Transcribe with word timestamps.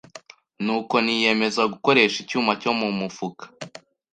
nuko 0.63 0.95
niyemeza 1.05 1.61
gukoresha 1.73 2.17
icyuma 2.23 2.51
cyo 2.61 2.71
mu 2.79 2.89
mufuka. 2.99 3.45